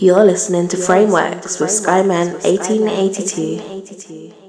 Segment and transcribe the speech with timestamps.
[0.00, 4.39] You're listening to Frameworks with Skyman 1882.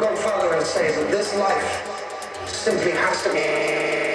[0.00, 4.09] go further and say that this life simply has to be